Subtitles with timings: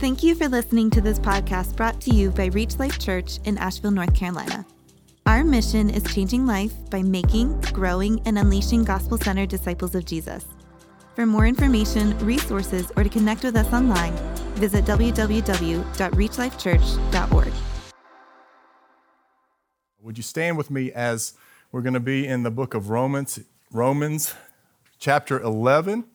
[0.00, 3.58] Thank you for listening to this podcast brought to you by Reach Life Church in
[3.58, 4.64] Asheville, North Carolina.
[5.26, 10.46] Our mission is changing life by making, growing, and unleashing gospel centered disciples of Jesus.
[11.14, 14.16] For more information, resources, or to connect with us online,
[14.54, 17.52] visit www.reachlifechurch.org.
[20.00, 21.34] Would you stand with me as
[21.72, 23.38] we're going to be in the book of Romans,
[23.70, 24.32] Romans
[24.98, 26.06] chapter 11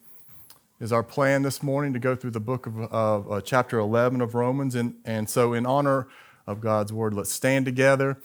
[0.80, 4.36] is our plan this morning to go through the book of uh, chapter 11 of
[4.36, 4.76] Romans.
[4.76, 6.08] And, and so, in honor
[6.46, 8.18] of God's word, let's stand together.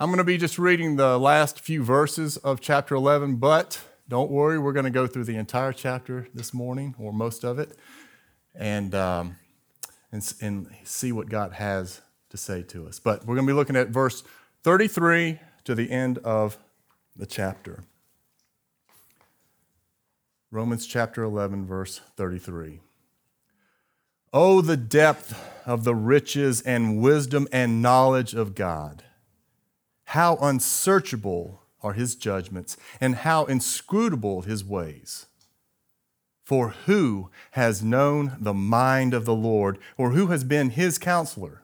[0.00, 4.30] I'm going to be just reading the last few verses of chapter 11, but don't
[4.30, 7.76] worry, we're going to go through the entire chapter this morning, or most of it,
[8.54, 9.36] and, um,
[10.10, 12.00] and, and see what God has
[12.30, 12.98] to say to us.
[13.00, 14.22] But we're going to be looking at verse
[14.62, 16.56] 33 to the end of
[17.16, 17.84] the chapter.
[20.50, 22.80] Romans chapter 11, verse 33.
[24.32, 29.04] Oh, the depth of the riches and wisdom and knowledge of God!
[30.04, 35.26] How unsearchable are his judgments, and how inscrutable his ways.
[36.44, 41.62] For who has known the mind of the Lord, or who has been his counselor?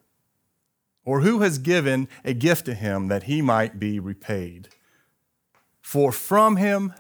[1.07, 4.69] Or who has given a gift to him that he might be repaid?
[5.81, 6.93] For from him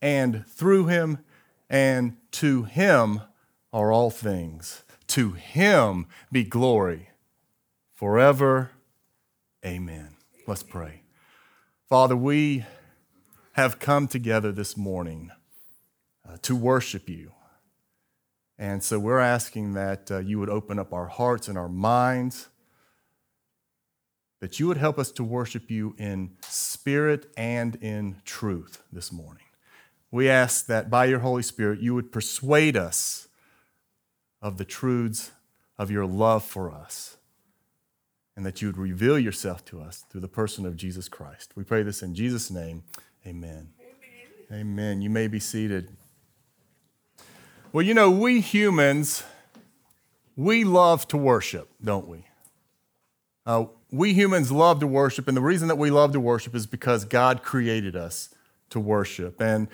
[0.00, 1.18] and through him
[1.68, 3.22] and to him
[3.72, 4.84] are all things.
[5.08, 7.10] To him be glory
[7.94, 8.70] forever.
[9.64, 10.16] Amen.
[10.46, 11.02] Let's pray.
[11.88, 12.64] Father, we
[13.52, 15.30] have come together this morning
[16.28, 17.32] uh, to worship you.
[18.58, 22.48] And so we're asking that uh, you would open up our hearts and our minds
[24.40, 29.47] that you would help us to worship you in spirit and in truth this morning.
[30.10, 33.28] We ask that by your Holy Spirit, you would persuade us
[34.40, 35.32] of the truths
[35.78, 37.16] of your love for us,
[38.36, 41.52] and that you would reveal yourself to us through the person of Jesus Christ.
[41.56, 42.84] We pray this in Jesus' name.
[43.26, 43.70] Amen.
[44.50, 44.60] Amen.
[44.60, 45.02] Amen.
[45.02, 45.90] You may be seated.
[47.72, 49.24] Well, you know, we humans,
[50.36, 52.24] we love to worship, don't we?
[53.44, 56.66] Uh, we humans love to worship, and the reason that we love to worship is
[56.66, 58.34] because God created us
[58.70, 59.40] to worship.
[59.40, 59.68] And,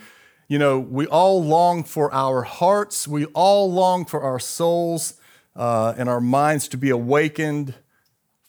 [0.49, 5.15] you know, we all long for our hearts, we all long for our souls
[5.57, 7.75] uh, and our minds to be awakened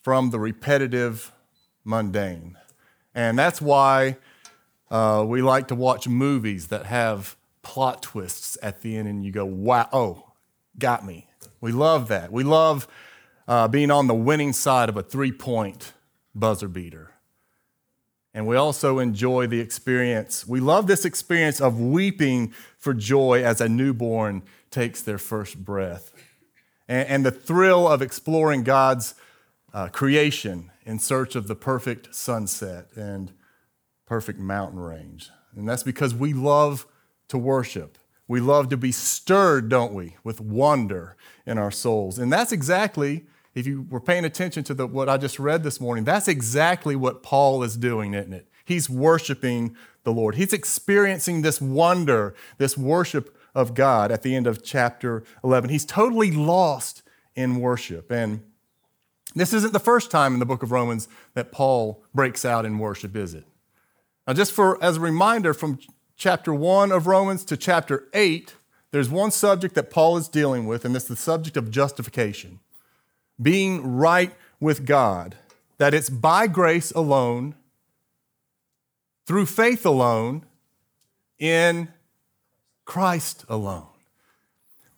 [0.03, 1.31] from the repetitive
[1.83, 2.57] mundane.
[3.13, 4.17] And that's why
[4.91, 9.31] uh, we like to watch movies that have plot twists at the end, and you
[9.31, 10.31] go, wow, oh,
[10.77, 11.27] got me.
[11.61, 12.31] We love that.
[12.31, 12.87] We love
[13.47, 15.93] uh, being on the winning side of a three point
[16.35, 17.14] buzzer beater.
[18.35, 20.45] And we also enjoy the experience.
[20.45, 26.11] We love this experience of weeping for joy as a newborn takes their first breath.
[26.89, 29.15] And, and the thrill of exploring God's
[29.73, 33.31] uh, creation in search of the perfect sunset and
[34.05, 35.29] perfect mountain range.
[35.55, 36.85] And that's because we love
[37.29, 37.97] to worship.
[38.27, 41.15] We love to be stirred, don't we, with wonder
[41.45, 42.19] in our souls.
[42.19, 45.79] And that's exactly if you were paying attention to the, what I just read this
[45.79, 48.49] morning, that's exactly what Paul is doing, isn't it?
[48.65, 50.35] He's worshiping the Lord.
[50.35, 55.69] He's experiencing this wonder, this worship of God at the end of chapter 11.
[55.69, 57.01] He's totally lost
[57.33, 58.11] in worship.
[58.11, 58.43] And
[59.35, 62.77] this isn't the first time in the book of Romans that Paul breaks out in
[62.77, 63.45] worship, is it?
[64.27, 65.79] Now, just for as a reminder, from
[66.17, 68.55] chapter 1 of Romans to chapter 8,
[68.91, 72.59] there's one subject that Paul is dealing with, and it's the subject of justification
[73.41, 75.35] being right with God,
[75.77, 77.55] that it's by grace alone,
[79.25, 80.45] through faith alone,
[81.39, 81.89] in
[82.85, 83.87] Christ alone.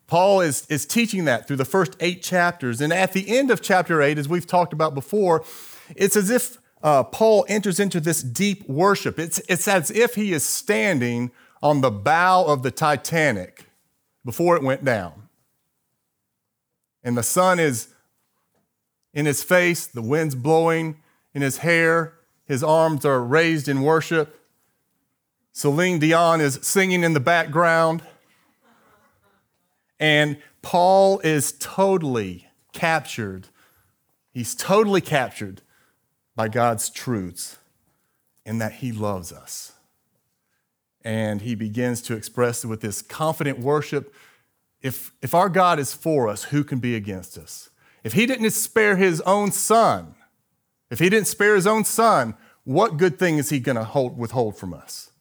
[0.05, 2.79] Paul is, is teaching that through the first eight chapters.
[2.79, 5.43] And at the end of chapter eight, as we've talked about before,
[5.95, 9.19] it's as if uh, Paul enters into this deep worship.
[9.19, 11.31] It's, it's as if he is standing
[11.61, 13.65] on the bow of the Titanic
[14.23, 15.27] before it went down.
[17.03, 17.89] And the sun is
[19.17, 20.95] in his face, the wind's blowing
[21.33, 22.13] in his hair,
[22.45, 24.39] his arms are raised in worship.
[25.51, 28.03] Celine Dion is singing in the background.
[29.99, 33.47] And Paul is totally captured.
[34.31, 35.63] He's totally captured
[36.35, 37.57] by God's truths
[38.45, 39.73] in that he loves us.
[41.03, 44.13] And he begins to express with this confident worship
[44.83, 47.71] if, if our God is for us, who can be against us?
[48.07, 50.15] If he didn't spare his own son,
[50.89, 54.57] if he didn't spare his own son, what good thing is he going to withhold
[54.57, 55.11] from us?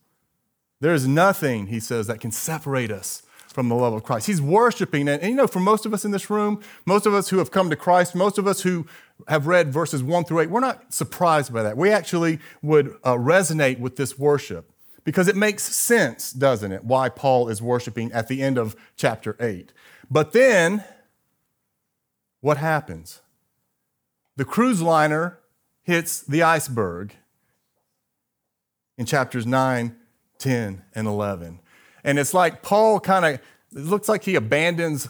[0.79, 4.29] There is nothing, he says, that can separate us from the love of Christ.
[4.29, 5.09] He's worshiping.
[5.09, 7.39] And, and, you know, for most of us in this room, most of us who
[7.39, 8.87] have come to Christ, most of us who
[9.27, 11.77] have read verses one through eight, we're not surprised by that.
[11.77, 14.71] We actually would uh, resonate with this worship
[15.03, 19.37] because it makes sense, doesn't it, why Paul is worshiping at the end of chapter
[19.41, 19.73] eight.
[20.09, 20.85] But then,
[22.47, 23.23] what happens?
[24.37, 25.41] The cruise liner
[25.83, 27.13] hits the iceberg
[28.97, 29.97] in chapters 9,
[30.39, 31.59] 10, and 11.
[32.05, 35.09] And it's like Paul kind of, it looks like he abandons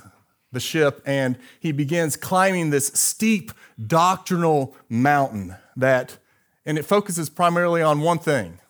[0.51, 3.53] the ship and he begins climbing this steep
[3.87, 6.17] doctrinal mountain that,
[6.65, 8.61] and it focuses primarily on one thing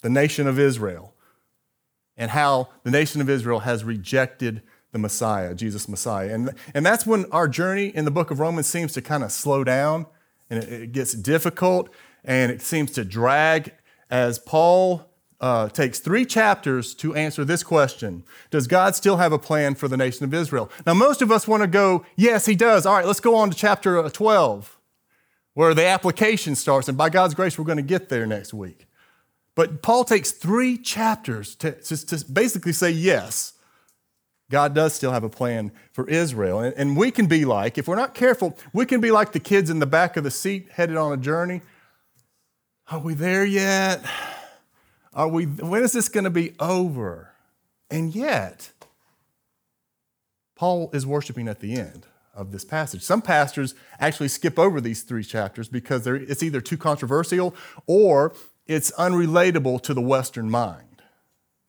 [0.00, 1.12] the nation of Israel
[2.16, 6.32] and how the nation of Israel has rejected the Messiah, Jesus Messiah.
[6.32, 9.32] And, and that's when our journey in the book of Romans seems to kind of
[9.32, 10.06] slow down
[10.50, 11.88] and it, it gets difficult
[12.24, 13.72] and it seems to drag
[14.10, 15.08] as Paul
[15.40, 19.88] uh, takes three chapters to answer this question Does God still have a plan for
[19.88, 20.70] the nation of Israel?
[20.86, 22.86] Now, most of us want to go, Yes, he does.
[22.86, 24.78] All right, let's go on to chapter uh, 12,
[25.54, 26.88] where the application starts.
[26.88, 28.86] And by God's grace, we're going to get there next week.
[29.54, 33.54] But Paul takes three chapters to, to, to basically say, Yes,
[34.52, 36.60] God does still have a plan for Israel.
[36.60, 39.40] And, and we can be like, if we're not careful, we can be like the
[39.40, 41.62] kids in the back of the seat headed on a journey.
[42.90, 44.04] Are we there yet?
[45.14, 47.30] Are we, when is this going to be over?
[47.90, 48.72] And yet,
[50.54, 53.00] Paul is worshiping at the end of this passage.
[53.00, 57.54] Some pastors actually skip over these three chapters because it's either too controversial
[57.86, 58.34] or
[58.66, 61.02] it's unrelatable to the Western mind.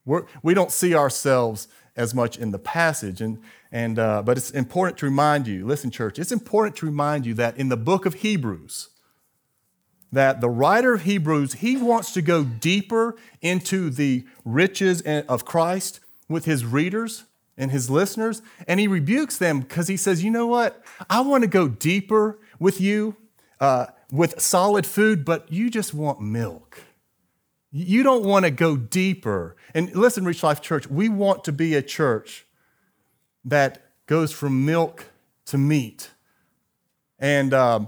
[0.05, 3.39] We're, we do not see ourselves as much in the passage, and,
[3.71, 7.33] and, uh, but it's important to remind you listen, church, it's important to remind you
[7.35, 8.89] that in the book of Hebrews,
[10.11, 15.99] that the writer of Hebrews, he wants to go deeper into the riches of Christ
[16.29, 17.25] with his readers
[17.57, 18.43] and his listeners.
[18.67, 20.83] And he rebukes them because he says, you know what?
[21.09, 23.15] I want to go deeper with you
[23.59, 26.79] uh, with solid food, but you just want milk.
[27.75, 29.55] You don't want to go deeper.
[29.73, 32.45] And listen, Reach Life Church, we want to be a church
[33.43, 35.07] that goes from milk
[35.47, 36.11] to meat.
[37.17, 37.87] And um,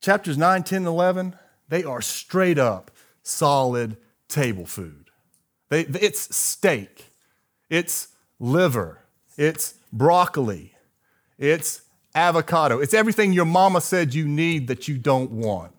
[0.00, 1.36] chapters 9, 10, 11,
[1.68, 2.90] they are straight up
[3.22, 3.98] solid
[4.28, 5.10] table food.
[5.68, 7.12] They, it's steak,
[7.68, 8.08] it's
[8.40, 9.00] liver,
[9.36, 10.74] it's broccoli,
[11.38, 11.82] it's
[12.14, 15.72] avocado, it's everything your mama said you need that you don't want,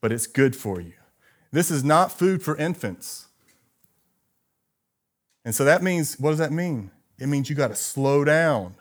[0.00, 0.94] but it's good for you.
[1.52, 3.26] This is not food for infants.
[5.44, 6.90] And so that means, what does that mean?
[7.18, 8.74] It means you got to slow down.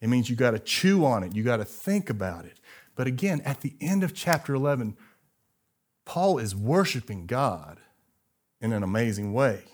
[0.00, 1.34] It means you got to chew on it.
[1.34, 2.58] You got to think about it.
[2.96, 4.96] But again, at the end of chapter 11,
[6.04, 7.78] Paul is worshiping God
[8.60, 9.64] in an amazing way.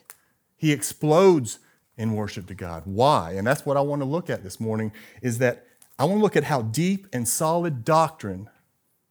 [0.57, 1.59] He explodes
[1.97, 2.83] in worship to God.
[2.85, 3.33] Why?
[3.33, 4.93] And that's what I want to look at this morning
[5.23, 5.65] is that
[5.99, 8.51] I want to look at how deep and solid doctrine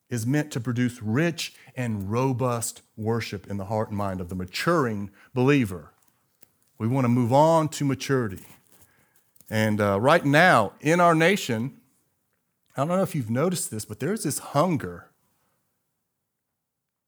[0.10, 4.36] is meant to produce rich and robust worship in the heart and mind of the
[4.36, 5.92] maturing believer.
[6.78, 8.46] We want to move on to maturity.
[9.50, 11.78] And uh, right now, in our nation,
[12.76, 15.10] I don't know if you've noticed this, but there's this hunger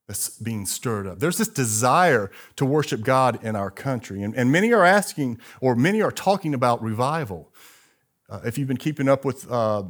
[0.08, 1.20] that's being stirred up.
[1.20, 4.24] There's this desire to worship God in our country.
[4.24, 7.52] And, and many are asking, or many are talking about revival.
[8.30, 9.84] Uh, if you've been keeping up with uh,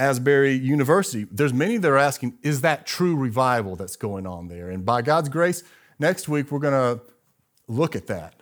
[0.00, 4.70] Asbury University, there's many that are asking, is that true revival that's going on there?
[4.70, 5.62] And by God's grace,
[5.98, 7.02] next week we're going to
[7.68, 8.34] look at that.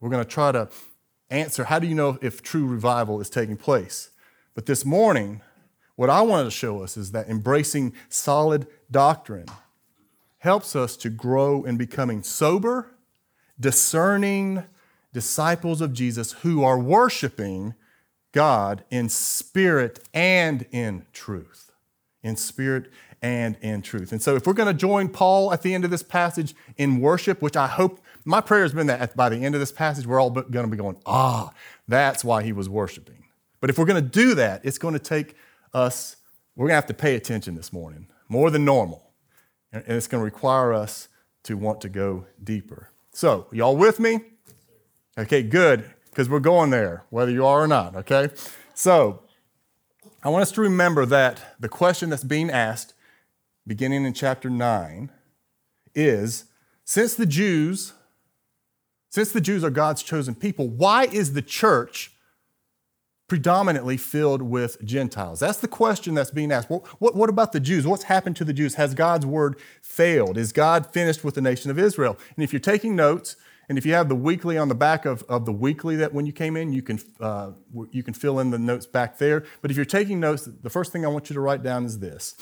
[0.00, 0.68] We're going to try to
[1.30, 4.10] answer how do you know if true revival is taking place?
[4.56, 5.40] But this morning,
[5.94, 9.46] what I wanted to show us is that embracing solid doctrine
[10.38, 12.88] helps us to grow in becoming sober,
[13.58, 14.64] discerning
[15.12, 17.74] disciples of Jesus who are worshiping
[18.34, 21.70] God in spirit and in truth.
[22.22, 22.90] In spirit
[23.22, 24.10] and in truth.
[24.10, 27.00] And so, if we're going to join Paul at the end of this passage in
[27.00, 30.04] worship, which I hope, my prayer has been that by the end of this passage,
[30.06, 31.52] we're all going to be going, ah,
[31.86, 33.24] that's why he was worshiping.
[33.60, 35.36] But if we're going to do that, it's going to take
[35.72, 36.16] us,
[36.56, 39.12] we're going to have to pay attention this morning, more than normal.
[39.72, 41.08] And it's going to require us
[41.44, 42.90] to want to go deeper.
[43.12, 44.20] So, y'all with me?
[45.16, 48.28] Okay, good because we're going there, whether you are or not, okay?
[48.72, 49.24] So,
[50.22, 52.94] I want us to remember that the question that's being asked,
[53.66, 55.10] beginning in chapter 9,
[55.92, 56.44] is
[56.84, 57.94] since the Jews,
[59.10, 62.12] since the Jews are God's chosen people, why is the church
[63.26, 65.40] predominantly filled with Gentiles?
[65.40, 66.70] That's the question that's being asked.
[66.70, 67.88] Well, what, what about the Jews?
[67.88, 68.76] What's happened to the Jews?
[68.76, 70.38] Has God's word failed?
[70.38, 72.16] Is God finished with the nation of Israel?
[72.36, 73.34] And if you're taking notes,
[73.68, 76.26] And if you have the weekly on the back of, of the weekly that when
[76.26, 77.52] you came in, you can, uh,
[77.90, 79.44] you can fill in the notes back there.
[79.62, 81.98] But if you're taking notes, the first thing I want you to write down is
[81.98, 82.34] this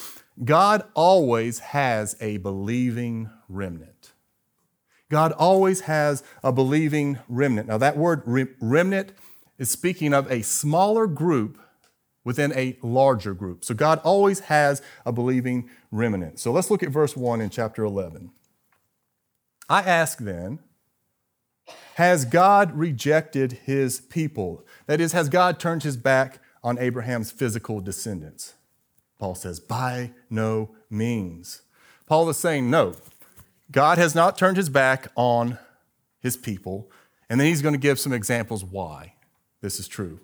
[0.43, 4.13] God always has a believing remnant.
[5.11, 7.69] God always has a believing remnant.
[7.69, 8.23] Now, that word
[8.61, 9.13] remnant
[9.59, 11.59] is speaking of a smaller group
[12.25, 13.63] within a larger group.
[13.63, 16.41] So, God always has a believing remnant.
[16.41, 18.31] So, let's look at verse 1 in chapter 11.
[19.69, 20.61] I ask then,
[21.95, 24.65] has God rejected his people?
[24.87, 28.55] That is, has God turned his back on Abraham's physical descendants?
[29.19, 31.63] Paul says, by no means.
[32.07, 32.97] Paul is saying, no,
[33.71, 35.59] God has not turned his back on
[36.21, 36.91] his people.
[37.29, 39.15] And then he's going to give some examples why
[39.61, 40.21] this is true.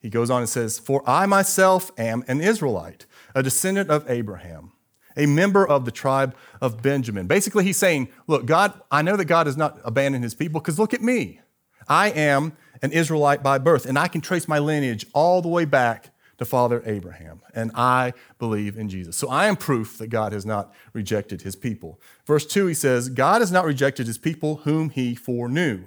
[0.00, 4.72] He goes on and says, For I myself am an Israelite, a descendant of Abraham
[5.18, 7.26] a member of the tribe of Benjamin.
[7.26, 10.78] Basically, he's saying, Look, God, I know that God has not abandoned his people because
[10.78, 11.40] look at me.
[11.86, 15.64] I am an Israelite by birth, and I can trace my lineage all the way
[15.64, 19.16] back to Father Abraham, and I believe in Jesus.
[19.16, 22.00] So I am proof that God has not rejected his people.
[22.24, 25.86] Verse 2, he says, God has not rejected his people whom he foreknew.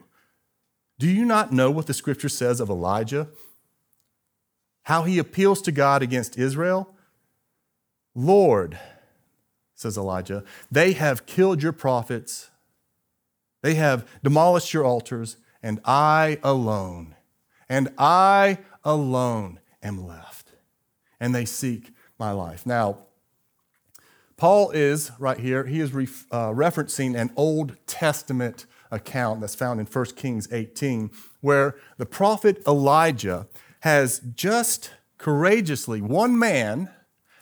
[0.99, 3.29] Do you not know what the scripture says of Elijah?
[4.83, 6.93] How he appeals to God against Israel?
[8.13, 8.77] Lord,
[9.81, 10.43] says Elijah.
[10.71, 12.49] They have killed your prophets,
[13.61, 17.15] they have demolished your altars, and I alone,
[17.67, 20.51] and I alone am left.
[21.19, 22.65] And they seek my life.
[22.65, 22.99] Now,
[24.37, 29.79] Paul is right here, he is ref, uh, referencing an Old Testament account that's found
[29.79, 31.11] in 1 Kings 18,
[31.41, 33.47] where the prophet Elijah
[33.81, 36.89] has just courageously, one man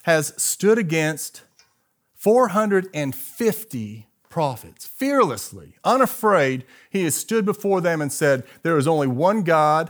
[0.04, 1.44] has stood against
[2.20, 4.86] 450 prophets.
[4.86, 9.90] Fearlessly, unafraid, he has stood before them and said, There is only one God,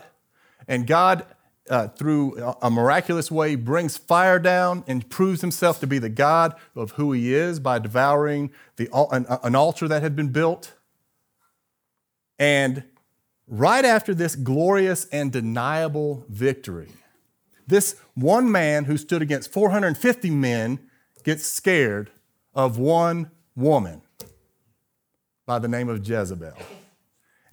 [0.68, 1.26] and God,
[1.72, 6.54] uh, through a miraculous way, brings fire down and proves himself to be the God
[6.76, 10.74] of who he is by devouring the, an, an altar that had been built.
[12.38, 12.84] And
[13.48, 16.90] right after this glorious and deniable victory,
[17.66, 20.80] this one man who stood against 450 men
[21.24, 22.12] gets scared
[22.60, 24.02] of one woman
[25.46, 26.58] by the name of Jezebel.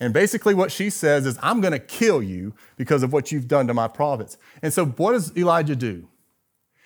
[0.01, 3.47] And basically, what she says is, I'm going to kill you because of what you've
[3.47, 4.37] done to my prophets.
[4.63, 6.09] And so, what does Elijah do?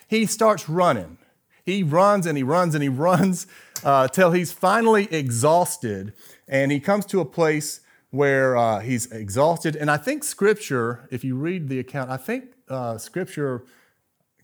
[0.06, 1.16] He starts running.
[1.64, 3.46] He runs and he runs and he runs
[3.84, 6.12] uh, till he's finally exhausted.
[6.46, 9.76] And he comes to a place where uh, he's exhausted.
[9.76, 13.64] And I think scripture, if you read the account, I think uh, scripture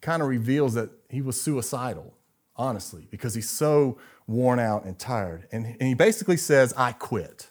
[0.01, 2.16] kind of reveals that he was suicidal
[2.57, 5.47] honestly, because he's so worn out and tired.
[5.53, 7.51] And, and he basically says, I quit.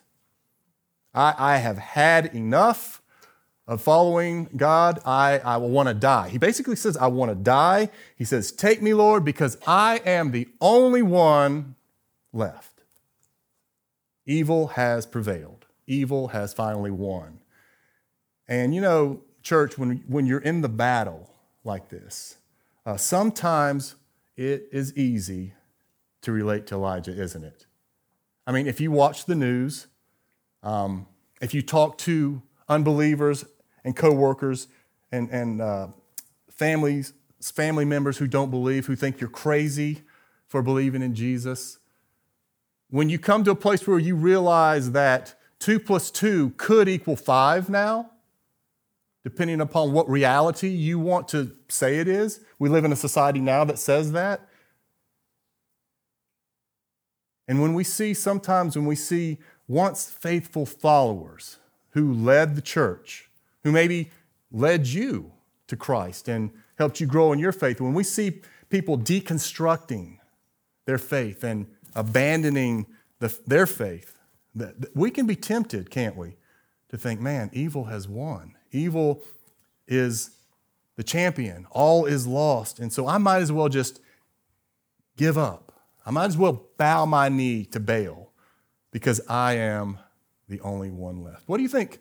[1.14, 3.02] I, I have had enough
[3.68, 5.00] of following God.
[5.06, 6.30] I, I will want to die.
[6.30, 7.90] He basically says, I want to die.
[8.16, 11.76] He says, Take me, Lord, because I am the only one
[12.34, 12.84] left.
[14.26, 17.40] Evil has prevailed, evil has finally won.
[18.48, 21.30] And you know, church, when, when you're in the battle
[21.64, 22.38] like this,
[22.86, 23.96] uh, sometimes
[24.38, 25.54] it is easy
[26.22, 27.66] to relate to Elijah, isn't it?
[28.48, 29.88] I mean, if you watch the news,
[30.64, 31.08] um,
[31.42, 33.46] if you talk to unbelievers
[33.84, 34.68] and coworkers
[35.12, 35.88] and, and uh,
[36.50, 40.02] families, family members who don't believe, who think you're crazy
[40.48, 41.80] for believing in Jesus,
[42.90, 47.16] when you come to a place where you realize that two plus two could equal
[47.16, 48.12] five now,
[49.26, 52.42] depending upon what reality you want to say it is.
[52.60, 54.48] We live in a society now that says that.
[57.48, 61.58] And when we see, sometimes when we see once faithful followers
[61.90, 63.32] who led the church,
[63.64, 64.12] who maybe
[64.52, 65.32] led you
[65.70, 70.20] to Christ and helped you grow in your faith, when we see people deconstructing
[70.86, 71.66] their faith and
[71.96, 72.86] abandoning
[73.18, 74.20] the, their faith,
[74.94, 76.36] we can be tempted, can't we,
[76.90, 78.55] to think, man, evil has won.
[78.76, 79.24] Evil
[79.88, 80.32] is
[80.96, 81.66] the champion.
[81.72, 82.80] All is lost.
[82.80, 84.02] And so I might as well just
[85.18, 85.72] give up.
[86.06, 88.32] I might as well bow my knee to Baal
[88.92, 89.98] because I am
[90.48, 91.48] the only one left.
[91.48, 92.00] What do you think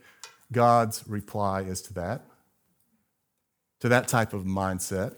[0.52, 2.24] God's reply is to that?
[3.80, 5.14] To that type of mindset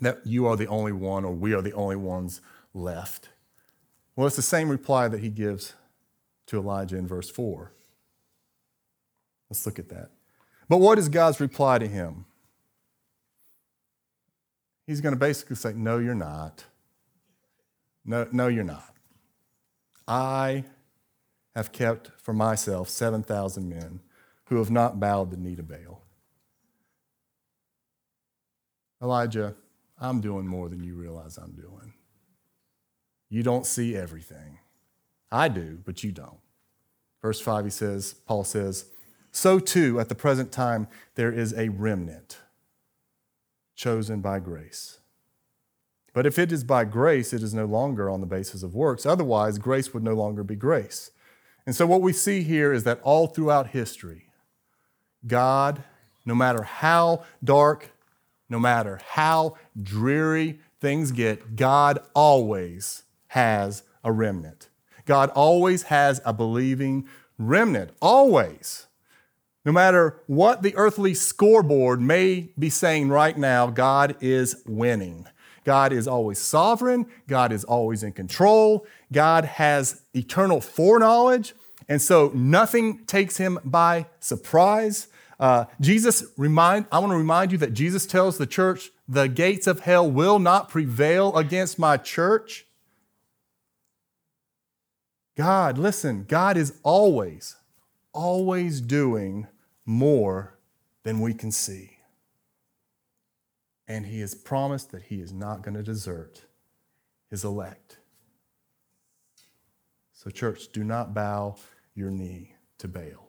[0.00, 2.40] that you are the only one or we are the only ones
[2.72, 3.30] left?
[4.14, 5.74] Well, it's the same reply that he gives
[6.46, 7.72] to Elijah in verse 4.
[9.50, 10.10] Let's look at that.
[10.68, 12.26] But what is God's reply to him?
[14.86, 16.64] He's going to basically say, No, you're not.
[18.04, 18.94] No, no, you're not.
[20.06, 20.64] I
[21.54, 24.00] have kept for myself 7,000 men
[24.46, 26.02] who have not bowed the knee to Baal.
[29.02, 29.54] Elijah,
[30.00, 31.92] I'm doing more than you realize I'm doing.
[33.28, 34.58] You don't see everything.
[35.30, 36.38] I do, but you don't.
[37.20, 38.86] Verse 5, he says, Paul says,
[39.38, 42.38] So too, at the present time, there is a remnant
[43.76, 44.98] chosen by grace.
[46.12, 49.06] But if it is by grace, it is no longer on the basis of works.
[49.06, 51.12] Otherwise, grace would no longer be grace.
[51.66, 54.32] And so, what we see here is that all throughout history,
[55.24, 55.84] God,
[56.26, 57.92] no matter how dark,
[58.48, 64.68] no matter how dreary things get, God always has a remnant.
[65.04, 67.06] God always has a believing
[67.38, 68.87] remnant, always.
[69.68, 75.26] No matter what the earthly scoreboard may be saying right now, God is winning.
[75.64, 77.04] God is always sovereign.
[77.26, 78.86] God is always in control.
[79.12, 81.52] God has eternal foreknowledge.
[81.86, 85.08] And so nothing takes him by surprise.
[85.38, 89.66] Uh, Jesus remind I want to remind you that Jesus tells the church, the gates
[89.66, 92.64] of hell will not prevail against my church.
[95.36, 97.56] God, listen, God is always,
[98.14, 99.46] always doing
[99.88, 100.58] more
[101.02, 101.96] than we can see.
[103.88, 106.44] And He has promised that He is not going to desert
[107.30, 107.96] His elect.
[110.12, 111.56] So, church, do not bow
[111.94, 113.28] your knee to Baal.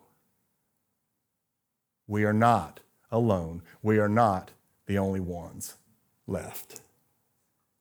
[2.08, 3.62] We are not alone.
[3.82, 4.52] We are not
[4.86, 5.76] the only ones
[6.28, 6.82] left.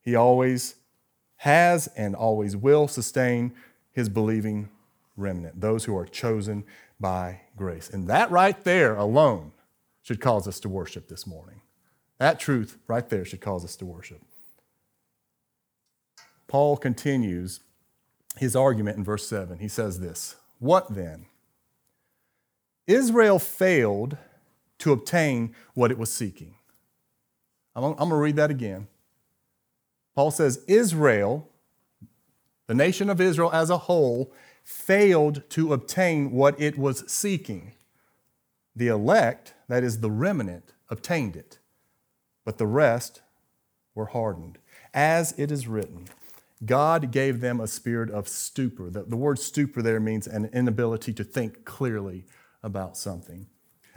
[0.03, 0.77] He always
[1.39, 3.55] has and always will sustain
[3.91, 4.69] his believing
[5.17, 6.65] remnant, those who are chosen
[7.01, 7.91] by grace.
[7.91, 9.53] And that right there alone
[10.03, 11.61] should cause us to worship this morning.
[12.19, 14.21] That truth right there should cause us to worship.
[16.47, 17.61] Paul continues
[18.37, 19.59] his argument in verse 7.
[19.59, 21.27] He says this What then?
[22.87, 24.17] Israel failed
[24.79, 26.55] to obtain what it was seeking.
[27.77, 28.89] I'm, going to read that again.
[30.15, 31.49] Paul says, Israel
[32.69, 34.33] the nation of Israel as a whole
[34.69, 37.73] failed to obtain what it was seeking.
[38.77, 41.59] The elect, that is the remnant, obtained it,
[42.45, 43.23] but the rest
[43.95, 44.59] were hardened.
[44.93, 46.05] As it is written,
[46.67, 48.91] God gave them a spirit of stupor.
[48.91, 52.27] The, the word stupor there means an inability to think clearly
[52.63, 53.47] about something.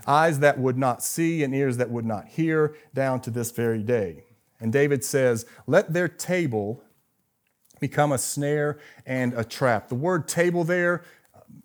[0.07, 3.83] Eyes that would not see and ears that would not hear, down to this very
[3.83, 4.23] day.
[4.61, 6.81] And David says, Let their table
[7.81, 9.89] become a snare and a trap.
[9.89, 11.03] The word table there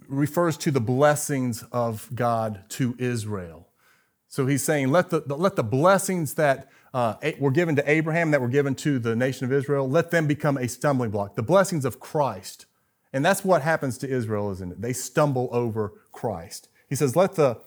[0.08, 3.68] refers to the blessings of God to Israel.
[4.26, 8.40] So he's saying, let the, let the blessings that uh, were given to Abraham, that
[8.40, 11.36] were given to the nation of Israel, let them become a stumbling block.
[11.36, 12.66] The blessings of Christ.
[13.12, 14.80] And that's what happens to Israel, isn't it?
[14.80, 16.68] They stumble over Christ.
[16.88, 17.58] He says, let, the,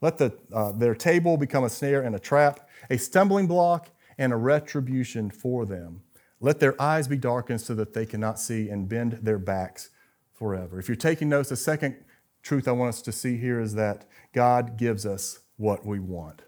[0.00, 4.32] let the, uh, their table become a snare and a trap, a stumbling block and
[4.32, 6.02] a retribution for them.
[6.40, 9.90] Let their eyes be darkened so that they cannot see and bend their backs
[10.34, 10.78] forever.
[10.78, 11.96] If you're taking notes, the second
[12.42, 16.42] truth I want us to see here is that God gives us what we want.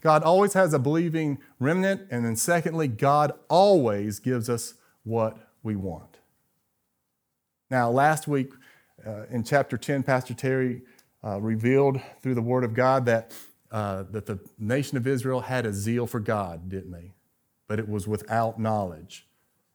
[0.00, 5.76] God always has a believing remnant, and then secondly, God always gives us what we
[5.76, 6.18] want.
[7.70, 8.50] Now, last week
[9.04, 10.82] uh, in chapter 10, Pastor Terry
[11.24, 13.32] uh, revealed through the Word of God that,
[13.70, 17.15] uh, that the nation of Israel had a zeal for God, didn't they?
[17.68, 19.26] But it was without knowledge.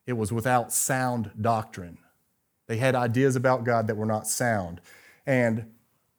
[0.06, 1.98] It was without sound doctrine.
[2.68, 4.82] They had ideas about God that were not sound.
[5.26, 5.72] And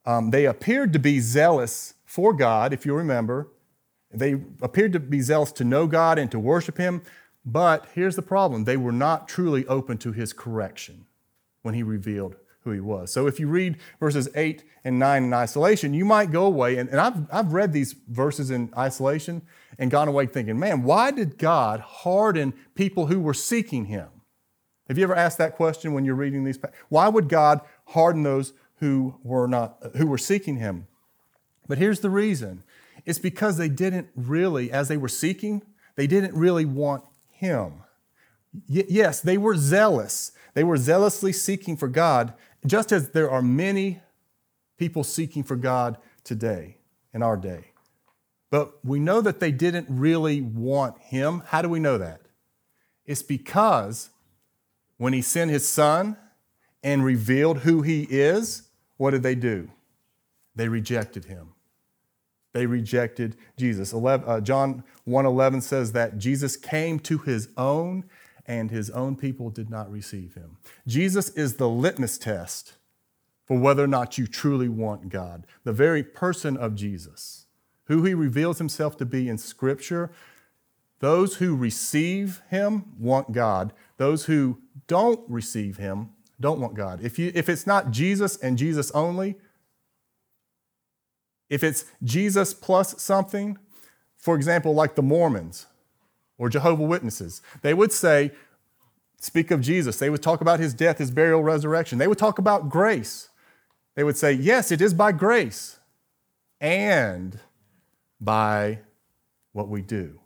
[0.04, 3.48] um, they appeared to be zealous for God, if you remember.
[4.12, 7.02] They appeared to be zealous to know God and to worship Him.
[7.44, 11.06] But here's the problem they were not truly open to His correction
[11.62, 13.10] when He revealed who He was.
[13.10, 16.88] So if you read verses 8 and 9 in isolation, you might go away, and,
[16.90, 19.42] and I've, I've read these verses in isolation,
[19.78, 24.08] and gone away thinking, man, why did God harden people who were seeking Him?
[24.88, 26.58] Have you ever asked that question when you're reading these?
[26.88, 30.86] Why would God harden those who were not who were seeking Him?
[31.66, 32.64] But here's the reason:
[33.06, 35.62] it's because they didn't really, as they were seeking,
[35.96, 37.84] they didn't really want Him.
[38.68, 40.32] Y- yes, they were zealous.
[40.54, 42.34] They were zealously seeking for God,
[42.66, 44.00] just as there are many
[44.76, 46.78] people seeking for God today
[47.14, 47.71] in our day.
[48.52, 51.42] But we know that they didn't really want him.
[51.46, 52.20] How do we know that?
[53.06, 54.10] It's because
[54.98, 56.18] when he sent his son
[56.82, 59.70] and revealed who he is, what did they do?
[60.54, 61.54] They rejected him.
[62.52, 63.94] They rejected Jesus.
[63.94, 68.04] 11, uh, John 1:11 says that Jesus came to his own
[68.44, 70.58] and his own people did not receive him.
[70.86, 72.74] Jesus is the litmus test
[73.46, 75.46] for whether or not you truly want God.
[75.64, 77.41] The very person of Jesus,
[77.98, 80.10] who he reveals himself to be in Scripture,
[81.00, 83.72] those who receive him want God.
[83.96, 87.00] Those who don't receive him don't want God.
[87.02, 89.36] If, you, if it's not Jesus and Jesus only,
[91.50, 93.58] if it's Jesus plus something,
[94.16, 95.66] for example, like the Mormons
[96.38, 98.30] or Jehovah Witnesses, they would say,
[99.18, 99.98] speak of Jesus.
[99.98, 101.98] They would talk about his death, his burial, resurrection.
[101.98, 103.28] They would talk about grace.
[103.94, 105.78] They would say, yes, it is by grace
[106.60, 107.40] and
[108.22, 108.78] by
[109.52, 110.20] what we do.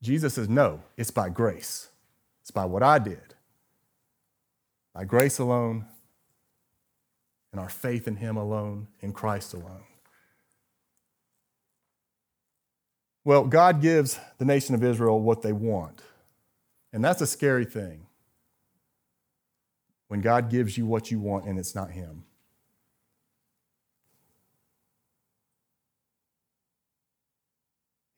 [0.00, 1.88] Jesus says, no, it's by grace.
[2.42, 3.34] It's by what I did.
[4.94, 5.86] By grace alone,
[7.50, 9.82] and our faith in Him alone, in Christ alone.
[13.24, 16.02] Well, God gives the nation of Israel what they want.
[16.92, 18.06] And that's a scary thing.
[20.08, 22.24] When God gives you what you want and it's not Him.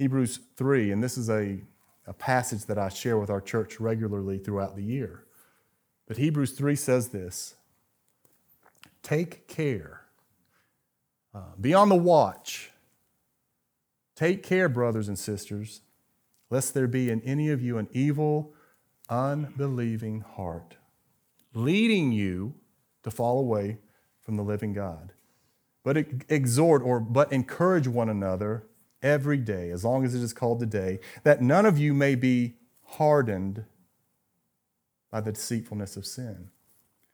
[0.00, 1.60] Hebrews 3, and this is a,
[2.06, 5.26] a passage that I share with our church regularly throughout the year.
[6.08, 7.54] But Hebrews 3 says this
[9.02, 10.06] Take care,
[11.34, 12.70] uh, be on the watch.
[14.16, 15.82] Take care, brothers and sisters,
[16.48, 18.54] lest there be in any of you an evil,
[19.10, 20.76] unbelieving heart,
[21.52, 22.54] leading you
[23.02, 23.76] to fall away
[24.22, 25.12] from the living God.
[25.84, 25.98] But
[26.30, 28.64] exhort or but encourage one another
[29.02, 32.54] every day, as long as it is called today, that none of you may be
[32.84, 33.64] hardened
[35.10, 36.50] by the deceitfulness of sin.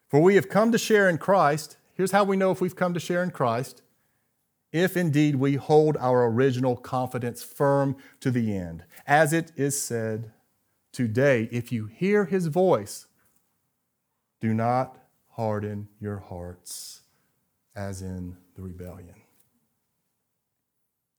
[0.08, 1.76] For we have come to share in Christ.
[1.94, 3.82] Here's how we know if we've come to share in Christ
[4.72, 8.84] if indeed we hold our original confidence firm to the end.
[9.06, 10.32] As it is said,
[10.92, 13.06] today, if you hear his voice,
[14.40, 14.98] do not
[15.30, 17.02] harden your hearts
[17.74, 19.14] as in the rebellion.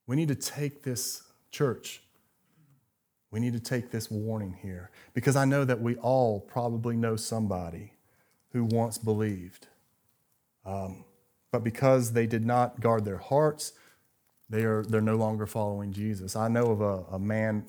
[0.08, 2.02] We need to take this church.
[3.30, 7.18] We need to take this warning here because I know that we all probably know
[7.18, 7.94] somebody
[8.54, 9.68] who once believed.
[10.66, 11.04] Um,
[11.52, 13.74] but because they did not guard their hearts,
[14.50, 16.36] they are, they're no longer following Jesus.
[16.36, 17.66] I know of a, a man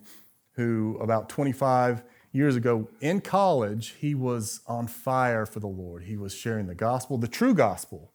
[0.53, 6.05] who, about 25 years ago in college, he was on fire for the Lord.
[6.05, 8.13] He was sharing the gospel, the true gospel,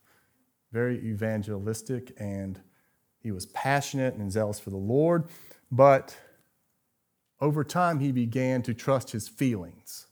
[0.71, 2.61] very evangelistic, and
[3.23, 5.25] he was passionate and zealous for the Lord.
[5.71, 6.15] But
[7.39, 10.07] over time, he began to trust his feelings.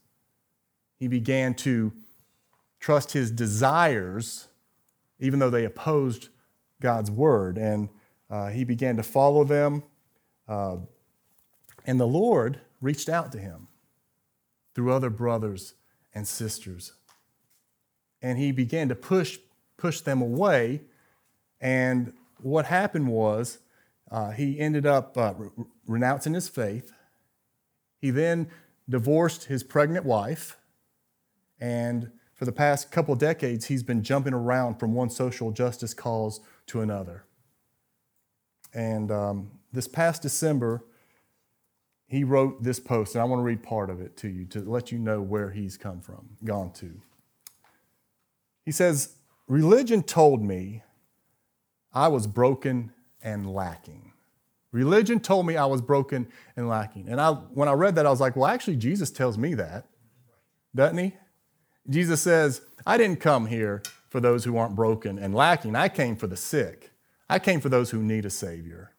[0.98, 1.92] He began to
[2.80, 4.48] trust his desires
[5.22, 6.28] even though they opposed
[6.80, 7.56] God's word.
[7.56, 7.88] And
[8.28, 9.84] uh, he began to follow them.
[10.48, 10.78] Uh,
[11.86, 13.68] and the Lord reached out to him
[14.74, 15.74] through other brothers
[16.12, 16.92] and sisters.
[18.20, 19.38] And he began to push,
[19.76, 20.82] push them away.
[21.60, 23.58] And what happened was
[24.10, 25.50] uh, he ended up uh, re-
[25.86, 26.92] renouncing his faith.
[27.98, 28.48] He then
[28.88, 30.56] divorced his pregnant wife
[31.62, 36.40] and for the past couple decades, he's been jumping around from one social justice cause
[36.66, 37.24] to another.
[38.74, 40.84] And um, this past December,
[42.08, 44.58] he wrote this post, and I want to read part of it to you to
[44.68, 47.00] let you know where he's come from, gone to.
[48.64, 49.14] He says,
[49.46, 50.82] Religion told me
[51.92, 54.12] I was broken and lacking.
[54.72, 56.26] Religion told me I was broken
[56.56, 57.08] and lacking.
[57.08, 59.86] And I, when I read that, I was like, well, actually, Jesus tells me that,
[60.74, 61.14] doesn't he?
[61.90, 65.76] Jesus says, I didn't come here for those who aren't broken and lacking.
[65.76, 66.92] I came for the sick.
[67.28, 68.92] I came for those who need a Savior.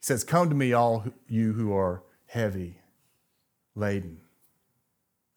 [0.00, 2.78] He says, Come to me, all you who are heavy
[3.74, 4.20] laden.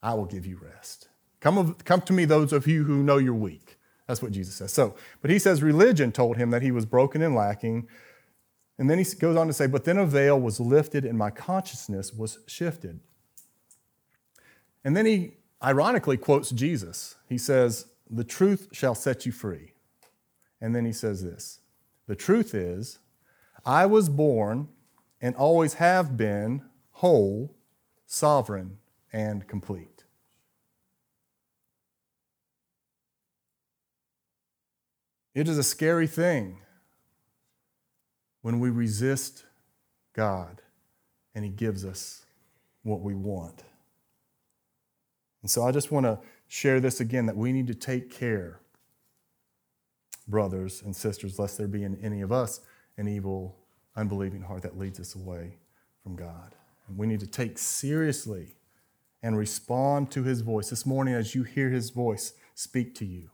[0.02, 1.08] I will give you rest.
[1.40, 3.67] Come, come to me, those of you who know you're weak.
[4.08, 4.72] That's what Jesus says.
[4.72, 7.86] So, but he says religion told him that he was broken and lacking.
[8.78, 11.30] And then he goes on to say, But then a veil was lifted and my
[11.30, 13.00] consciousness was shifted.
[14.82, 17.16] And then he ironically quotes Jesus.
[17.28, 19.74] He says, The truth shall set you free.
[20.60, 21.60] And then he says this
[22.06, 22.98] The truth is,
[23.66, 24.68] I was born
[25.20, 27.54] and always have been whole,
[28.06, 28.78] sovereign,
[29.12, 29.97] and complete.
[35.34, 36.58] It is a scary thing
[38.42, 39.44] when we resist
[40.14, 40.62] God
[41.34, 42.24] and He gives us
[42.82, 43.62] what we want.
[45.42, 48.60] And so I just want to share this again that we need to take care,
[50.26, 52.60] brothers and sisters, lest there be in any of us
[52.96, 53.56] an evil,
[53.96, 55.58] unbelieving heart that leads us away
[56.02, 56.54] from God.
[56.88, 58.56] And we need to take seriously
[59.22, 60.70] and respond to his voice.
[60.70, 63.30] This morning, as you hear his voice speak to you,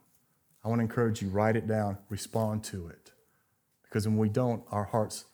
[0.65, 3.11] I want to encourage you write it down, respond to it.
[3.83, 5.25] Because when we don't, our hearts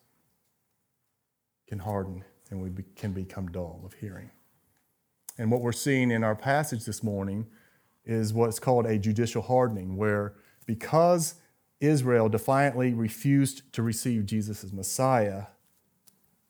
[1.68, 4.30] can harden and we be, can become dull of hearing.
[5.38, 7.48] And what we're seeing in our passage this morning
[8.06, 10.34] is what's called a judicial hardening, where
[10.66, 11.36] because
[11.80, 15.46] Israel defiantly refused to receive Jesus as Messiah,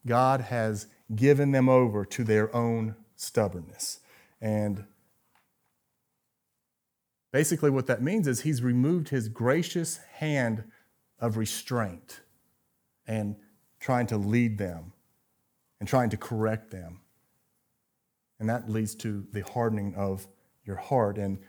[0.08, 4.00] God has given them over to their own stubbornness.
[4.41, 4.86] And
[7.32, 10.63] basically, what that means is He's removed His gracious hand
[11.20, 12.22] of restraint
[13.08, 13.36] and
[13.80, 14.94] trying to lead them
[15.80, 17.02] and trying to correct them.
[18.39, 20.28] And that leads to the hardening of
[20.65, 21.17] your heart.
[21.17, 21.39] And,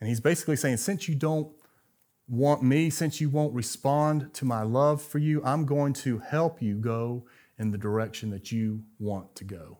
[0.00, 1.52] and He's basically saying, since you don't
[2.28, 6.60] want me, since you won't respond to my love for you, I'm going to help
[6.60, 7.26] you go
[7.58, 9.78] in the direction that you want to go.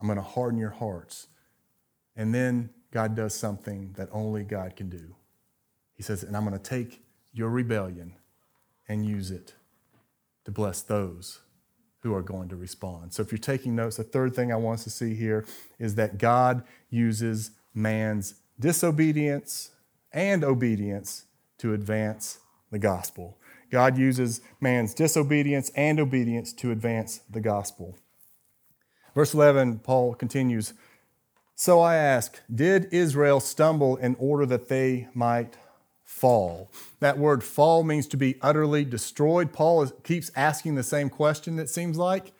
[0.00, 1.28] I'm going to harden your hearts.
[2.14, 5.14] And then God does something that only God can do.
[5.94, 8.14] He says, and I'm going to take your rebellion
[8.88, 9.54] and use it
[10.44, 11.40] to bless those
[12.00, 13.12] who are going to respond.
[13.12, 15.44] So if you're taking notes, the third thing I want us to see here
[15.78, 19.70] is that God uses man's disobedience
[20.12, 21.24] and obedience
[21.58, 22.38] to advance
[22.70, 23.38] the gospel.
[23.70, 27.98] God uses man's disobedience and obedience to advance the gospel.
[29.14, 30.74] Verse 11, Paul continues
[31.58, 35.56] So I ask, did Israel stumble in order that they might
[36.04, 36.70] fall?
[37.00, 39.54] That word fall means to be utterly destroyed.
[39.54, 42.32] Paul is, keeps asking the same question, it seems like.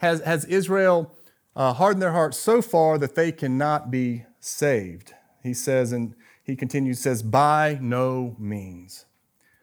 [0.00, 1.16] Has, has Israel
[1.56, 5.14] uh, hardened their hearts so far that they cannot be saved?
[5.42, 9.06] He says, and he continues, says, by no means.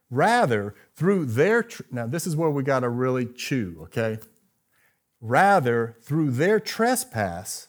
[0.10, 4.18] Rather, through their, tr- now this is where we got to really chew, okay?
[5.22, 7.67] Rather, through their trespass,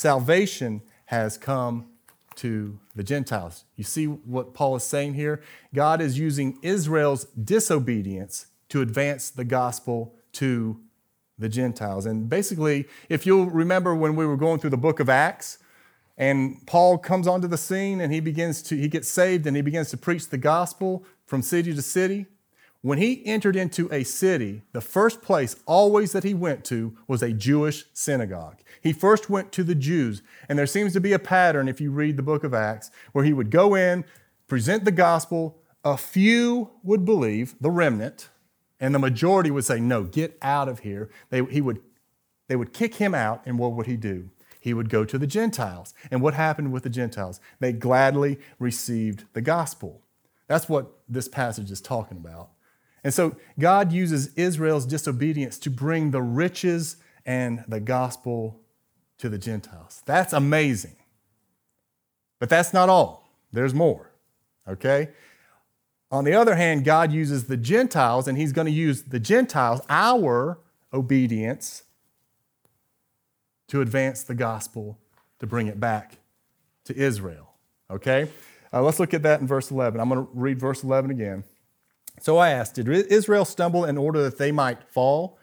[0.00, 1.86] salvation has come
[2.34, 3.64] to the Gentiles.
[3.76, 5.42] You see what Paul is saying here?
[5.74, 10.80] God is using Israel's disobedience to advance the gospel to
[11.38, 12.06] the Gentiles.
[12.06, 15.58] And basically, if you'll remember when we were going through the book of Acts,
[16.16, 19.60] and Paul comes onto the scene and he begins to, he gets saved and he
[19.60, 22.24] begins to preach the gospel from city to city.
[22.82, 27.22] When he entered into a city, the first place always that he went to was
[27.22, 28.60] a Jewish synagogue.
[28.82, 31.90] He first went to the Jews, and there seems to be a pattern if you
[31.90, 34.06] read the book of Acts where he would go in,
[34.48, 38.30] present the gospel, a few would believe, the remnant,
[38.80, 41.10] and the majority would say, No, get out of here.
[41.28, 41.82] They, he would,
[42.48, 44.30] they would kick him out, and what would he do?
[44.58, 45.92] He would go to the Gentiles.
[46.10, 47.40] And what happened with the Gentiles?
[47.60, 50.00] They gladly received the gospel.
[50.46, 52.50] That's what this passage is talking about.
[53.02, 58.60] And so God uses Israel's disobedience to bring the riches and the gospel
[59.18, 60.02] to the Gentiles.
[60.06, 60.96] That's amazing.
[62.38, 64.10] But that's not all, there's more.
[64.68, 65.10] Okay?
[66.10, 69.80] On the other hand, God uses the Gentiles, and He's going to use the Gentiles,
[69.88, 70.58] our
[70.92, 71.84] obedience,
[73.68, 74.98] to advance the gospel,
[75.38, 76.18] to bring it back
[76.84, 77.54] to Israel.
[77.90, 78.28] Okay?
[78.72, 80.00] Uh, let's look at that in verse 11.
[80.00, 81.44] I'm going to read verse 11 again.
[82.20, 85.38] So I asked, Did Israel stumble in order that they might fall?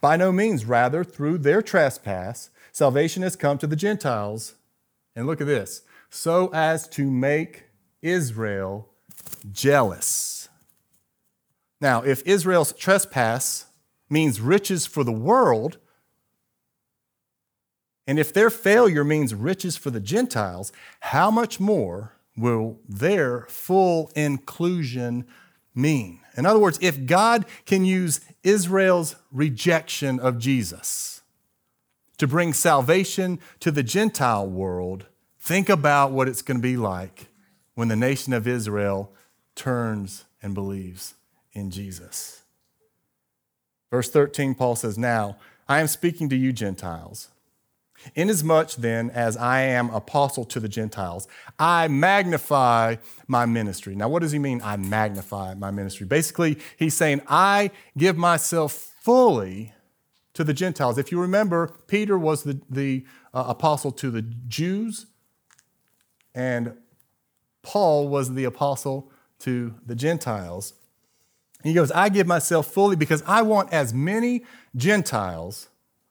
[0.00, 4.54] By no means, rather, through their trespass, salvation has come to the Gentiles.
[5.14, 7.64] And look at this so as to make
[8.02, 8.88] Israel
[9.52, 10.48] jealous.
[11.80, 13.66] Now, if Israel's trespass
[14.08, 15.78] means riches for the world,
[18.06, 24.10] and if their failure means riches for the Gentiles, how much more will their full
[24.14, 25.26] inclusion
[25.76, 26.20] mean?
[26.36, 31.22] In other words, if God can use Israel's rejection of Jesus
[32.18, 35.06] to bring salvation to the Gentile world,
[35.38, 37.26] think about what it's going to be like
[37.74, 39.12] when the nation of Israel
[39.54, 41.14] turns and believes
[41.52, 42.42] in Jesus.
[43.90, 45.36] Verse 13, Paul says, Now
[45.68, 47.28] I am speaking to you, Gentiles.
[48.14, 51.26] Inasmuch then as I am apostle to the Gentiles,
[51.58, 53.94] I magnify my ministry.
[53.94, 56.06] Now, what does he mean, I magnify my ministry?
[56.06, 59.72] Basically, he's saying, I give myself fully
[60.34, 60.98] to the Gentiles.
[60.98, 65.06] If you remember, Peter was the, the uh, apostle to the Jews,
[66.34, 66.76] and
[67.62, 70.74] Paul was the apostle to the Gentiles.
[71.62, 74.44] He goes, I give myself fully because I want as many
[74.76, 75.68] Gentiles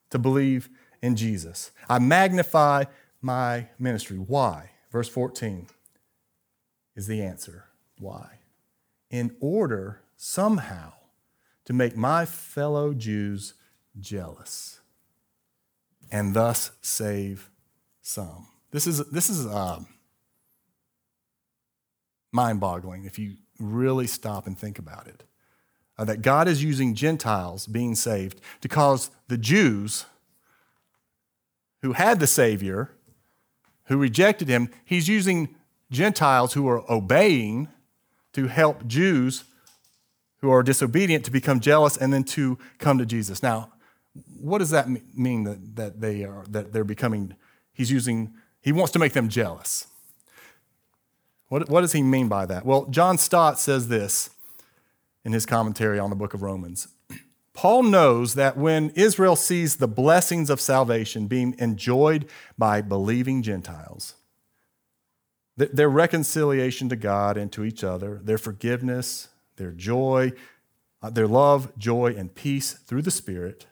[0.09, 0.69] to believe
[1.05, 1.71] in Jesus.
[1.87, 2.85] I magnify
[3.21, 4.17] my ministry.
[4.17, 4.71] Why?
[4.91, 5.67] Verse 14
[6.95, 7.65] is the answer.
[7.99, 8.39] Why?
[9.11, 10.93] In order somehow
[11.65, 13.53] to make my fellow Jews
[13.99, 14.79] jealous
[16.11, 17.51] and thus save
[18.01, 18.47] some.
[18.71, 19.85] This is, this is um,
[22.31, 25.23] mind boggling if you really stop and think about it.
[25.97, 30.05] Uh, that God is using Gentiles being saved to cause the Jews
[31.85, 32.89] who had the Savior,
[33.83, 35.55] who rejected him, he's using
[35.91, 37.67] Gentiles who are obeying
[38.33, 39.43] to help Jews
[40.37, 43.43] who are disobedient to become jealous and then to come to Jesus.
[43.43, 43.71] Now,
[44.41, 47.35] what does that mean that, that they are that they're becoming
[47.71, 49.85] he's using he wants to make them jealous.
[51.49, 52.65] What, what does he mean by that?
[52.65, 54.31] Well, John Stott says this
[55.23, 56.87] in his commentary on the book of Romans.
[57.55, 64.15] Paul knows that when Israel sees the blessings of salvation being enjoyed by believing Gentiles,
[65.57, 70.33] their reconciliation to God and to each other, their forgiveness, their joy,
[71.01, 73.67] uh, their love, joy, and peace through the Spirit,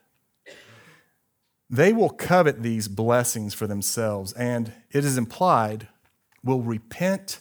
[1.70, 5.90] they will covet these blessings for themselves, and it is implied,
[6.44, 7.40] will repent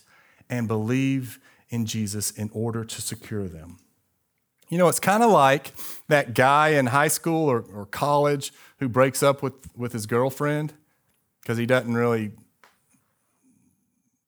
[0.50, 3.78] and believe in Jesus in order to secure them.
[4.72, 5.74] You know, it's kind of like
[6.08, 10.72] that guy in high school or, or college who breaks up with, with his girlfriend
[11.42, 12.32] because he doesn't really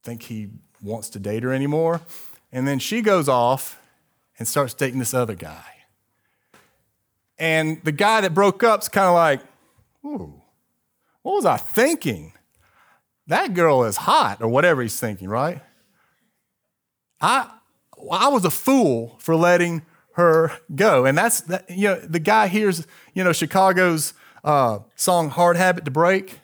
[0.02, 0.50] think he
[0.82, 2.02] wants to date her anymore.
[2.52, 3.80] And then she goes off
[4.38, 5.64] and starts dating this other guy.
[7.38, 9.40] And the guy that broke up's kind of like,
[10.04, 10.42] ooh,
[11.22, 12.34] what was I thinking?
[13.28, 15.62] That girl is hot, or whatever he's thinking, right?
[17.18, 17.50] I,
[18.12, 21.04] I was a fool for letting her go.
[21.04, 25.84] And that's, that, you know, the guy hears, you know, Chicago's uh, song Hard Habit
[25.84, 26.40] to Break.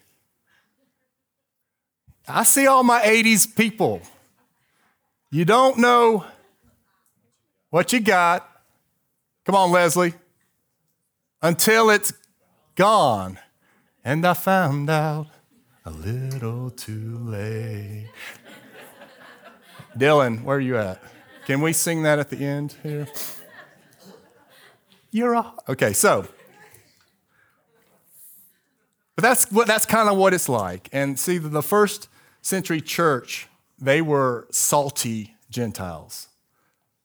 [2.26, 4.02] I see all my 80s people.
[5.30, 6.24] You don't know
[7.70, 8.48] what you got.
[9.44, 10.14] Come on, Leslie.
[11.42, 12.12] Until it's
[12.74, 13.38] gone.
[14.04, 15.28] And I found out
[15.84, 18.08] a little too late.
[19.96, 21.02] Dylan, where are you at?
[21.46, 23.06] Can we sing that at the end here?
[25.10, 25.92] You're a, okay.
[25.92, 26.26] So,
[29.16, 30.88] but that's what that's kind of what it's like.
[30.92, 32.08] And see, the first
[32.42, 36.28] century church, they were salty Gentiles.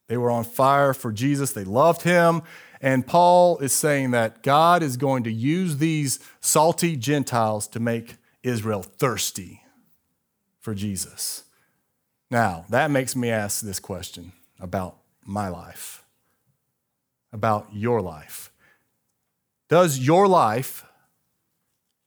[0.08, 1.52] They were on fire for Jesus.
[1.52, 2.44] They loved him.
[2.80, 8.18] And Paul is saying that God is going to use these salty Gentiles to make
[8.44, 9.63] Israel thirsty
[10.60, 11.46] for Jesus.
[12.30, 16.05] Now, that makes me ask this question about my life,
[17.36, 18.50] about your life.
[19.67, 20.86] Does your life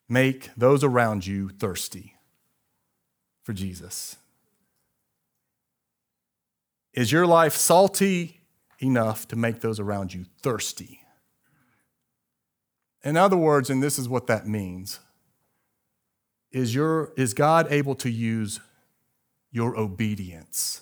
[0.09, 2.14] make those around you thirsty
[3.43, 4.17] for Jesus?
[6.95, 8.41] Is your life salty
[8.79, 11.03] enough to make those around you thirsty?
[13.05, 14.99] In other words, and this is what that means,
[16.51, 18.61] is, your, is God able to use
[19.53, 20.81] your obedience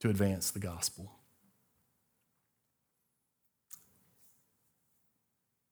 [0.00, 1.19] to advance the gospel.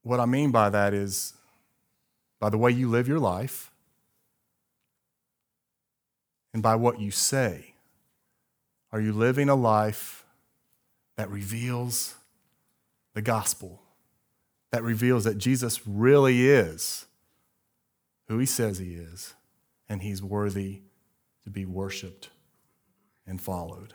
[0.08, 1.34] What I mean by that is
[2.40, 3.70] by the way you live your life
[6.54, 7.74] and by what you say.
[8.90, 10.24] Are you living a life
[11.16, 12.14] that reveals
[13.12, 13.82] the gospel,
[14.70, 17.04] that reveals that Jesus really is
[18.28, 19.34] who he says he is,
[19.90, 20.80] and he's worthy
[21.44, 22.30] to be worshiped
[23.26, 23.92] and followed.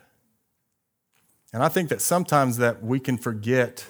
[1.52, 3.88] And I think that sometimes that we can forget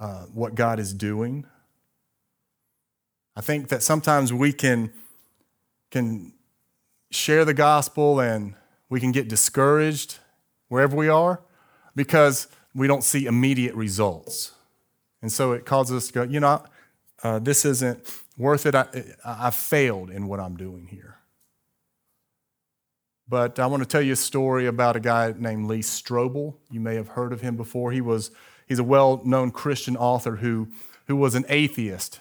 [0.00, 1.44] uh, what God is doing.
[3.36, 4.92] I think that sometimes we can,
[5.90, 6.32] can
[7.10, 8.54] share the gospel and
[8.88, 10.18] we can get discouraged
[10.68, 11.40] wherever we are
[11.94, 14.52] because we don't see immediate results.
[15.22, 16.64] And so it causes us to go, you know,
[17.22, 18.00] uh, this isn't
[18.36, 18.74] worth it.
[18.74, 18.86] I,
[19.24, 21.16] I failed in what I'm doing here.
[23.28, 26.54] But I want to tell you a story about a guy named Lee Strobel.
[26.70, 27.92] You may have heard of him before.
[27.92, 28.30] He was,
[28.68, 30.68] he's a well known Christian author who,
[31.06, 32.20] who was an atheist.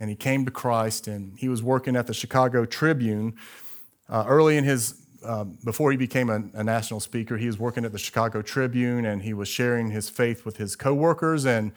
[0.00, 3.36] And he came to Christ and he was working at the Chicago Tribune.
[4.08, 7.84] Uh, early in his, uh, before he became a, a, national speaker, he was working
[7.84, 11.46] at the Chicago Tribune and he was sharing his faith with his coworkers.
[11.46, 11.72] And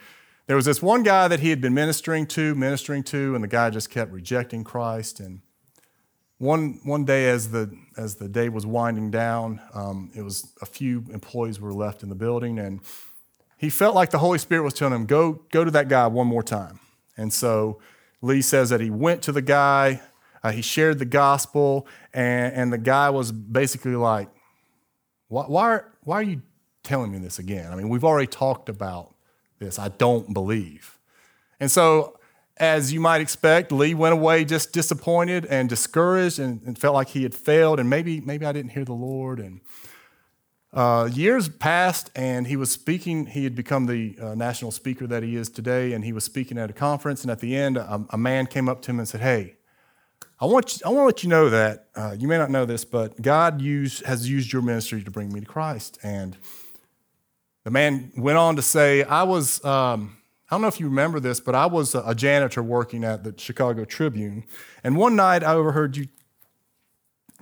[0.48, 3.48] there was this one guy that he had been ministering to, ministering to, and the
[3.48, 5.20] guy just kept rejecting Christ.
[5.20, 5.42] And
[6.38, 10.66] one, one day, as the, as the day was winding down, um, it was a
[10.66, 12.80] few employees were left in the building, and
[13.58, 16.28] he felt like the Holy Spirit was telling him, go, go to that guy one
[16.28, 16.80] more time.
[17.18, 17.80] And so
[18.22, 20.02] Lee says that he went to the guy,
[20.44, 24.30] uh, he shared the gospel, and, and the guy was basically like,
[25.28, 26.42] why, why, are, why are you
[26.84, 27.72] telling me this again?
[27.72, 29.16] I mean, we've already talked about
[29.60, 29.80] this.
[29.80, 30.98] I don't believe.
[31.60, 32.18] And so
[32.58, 37.10] as you might expect, Lee went away just disappointed and discouraged and, and felt like
[37.10, 37.80] he had failed.
[37.80, 39.40] And maybe, maybe I didn't hear the Lord.
[39.40, 39.62] And
[40.74, 43.26] uh, years passed, and he was speaking.
[43.28, 46.58] He had become the uh, national speaker that he is today, and he was speaking
[46.58, 47.22] at a conference.
[47.24, 49.56] And at the end, a, a man came up to him and said, Hey,
[50.40, 52.66] I want, you, I want to let you know that uh, you may not know
[52.66, 55.98] this, but God has used your ministry to bring me to Christ.
[56.04, 56.38] And
[57.64, 59.64] the man went on to say, I was.
[59.64, 60.18] Um,
[60.50, 63.34] I don't know if you remember this, but I was a janitor working at the
[63.38, 64.46] Chicago Tribune.
[64.82, 66.08] And one night I overheard you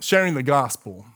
[0.00, 1.06] sharing the gospel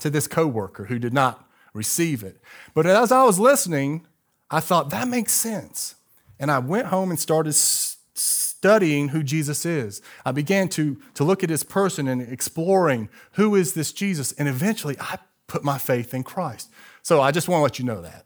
[0.00, 2.40] to this coworker who did not receive it.
[2.74, 4.06] But as I was listening,
[4.50, 5.94] I thought that makes sense.
[6.38, 10.02] And I went home and started studying who Jesus is.
[10.24, 14.32] I began to, to look at his person and exploring who is this Jesus.
[14.32, 16.70] And eventually I put my faith in Christ.
[17.02, 18.24] So I just want to let you know that.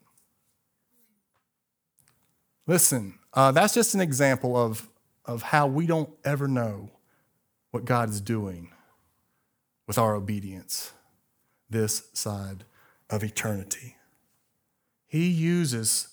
[2.66, 4.88] Listen, uh, that's just an example of,
[5.24, 6.90] of how we don't ever know
[7.70, 8.70] what God is doing
[9.86, 10.92] with our obedience
[11.72, 12.64] this side
[13.10, 13.96] of eternity.
[15.06, 16.08] He uses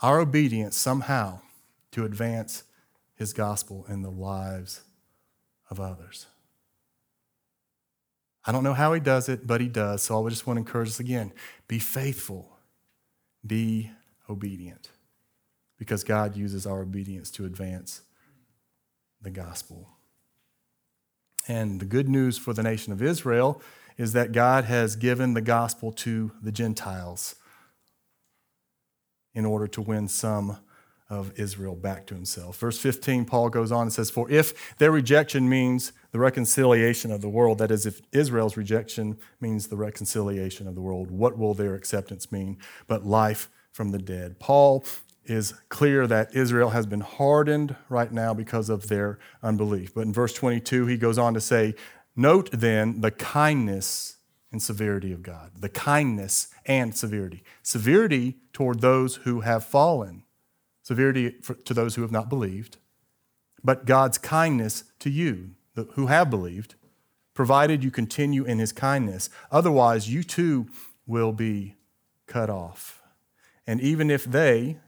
[0.00, 1.40] our obedience somehow
[1.90, 2.62] to advance
[3.14, 4.82] his gospel in the lives
[5.70, 6.26] of others.
[8.46, 10.02] I don't know how he does it, but he does.
[10.02, 11.32] So I just want to encourage us again
[11.66, 12.58] be faithful,
[13.46, 13.90] be
[14.28, 14.90] obedient
[15.78, 18.02] because God uses our obedience to advance
[19.20, 19.88] the gospel.
[21.46, 23.60] And the good news for the nation of Israel
[23.96, 27.36] is that God has given the gospel to the Gentiles
[29.34, 30.58] in order to win some
[31.10, 32.58] of Israel back to himself.
[32.58, 37.20] Verse 15, Paul goes on and says, For if their rejection means the reconciliation of
[37.20, 41.54] the world, that is, if Israel's rejection means the reconciliation of the world, what will
[41.54, 44.38] their acceptance mean but life from the dead?
[44.38, 44.84] Paul
[45.26, 49.94] is clear that Israel has been hardened right now because of their unbelief.
[49.94, 51.74] But in verse 22, he goes on to say,
[52.16, 54.16] Note then the kindness
[54.52, 55.50] and severity of God.
[55.58, 57.42] The kindness and severity.
[57.62, 60.22] Severity toward those who have fallen,
[60.82, 61.34] severity
[61.64, 62.76] to those who have not believed,
[63.64, 65.56] but God's kindness to you
[65.94, 66.76] who have believed,
[67.34, 69.28] provided you continue in his kindness.
[69.50, 70.68] Otherwise, you too
[71.06, 71.74] will be
[72.26, 73.02] cut off.
[73.66, 74.78] And even if they,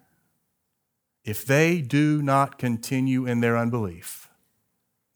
[1.24, 4.28] if they do not continue in their unbelief,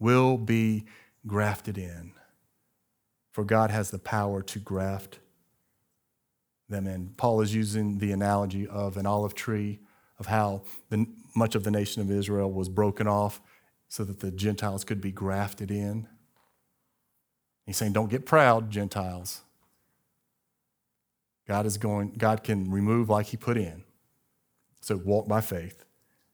[0.00, 0.86] will be
[1.26, 2.12] grafted in.
[3.32, 5.18] For God has the power to graft
[6.68, 7.14] them in.
[7.16, 9.80] Paul is using the analogy of an olive tree,
[10.18, 13.40] of how the, much of the nation of Israel was broken off
[13.88, 16.06] so that the Gentiles could be grafted in.
[17.66, 19.42] He's saying, Don't get proud, Gentiles.
[21.46, 23.82] God is going, God can remove like he put in.
[24.80, 25.84] So walk by faith.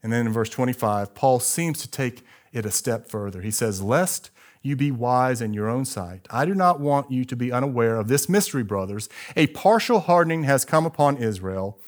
[0.03, 2.23] And then in verse 25, Paul seems to take
[2.53, 3.41] it a step further.
[3.41, 4.31] He says, Lest
[4.67, 7.97] you be wise in your own sight, I do not want you to be unaware
[7.97, 9.09] of this mystery, brothers.
[9.37, 11.79] A partial hardening has come upon Israel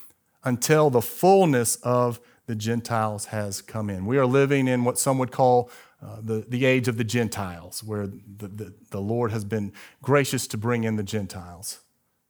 [0.45, 4.07] until the fullness of the Gentiles has come in.
[4.07, 5.71] We are living in what some would call
[6.01, 10.47] uh, the, the age of the Gentiles, where the, the, the Lord has been gracious
[10.47, 11.81] to bring in the Gentiles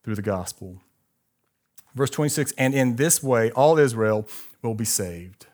[0.03, 0.80] through the gospel.
[1.94, 4.26] Verse 26 And in this way, all Israel
[4.62, 5.47] will be saved.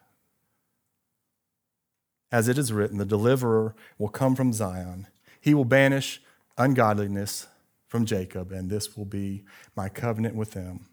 [2.35, 5.07] As it is written, the deliverer will come from Zion.
[5.41, 6.21] He will banish
[6.59, 7.47] ungodliness
[7.87, 9.45] from Jacob, and this will be
[9.77, 10.87] my covenant with them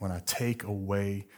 [0.00, 1.28] when I take away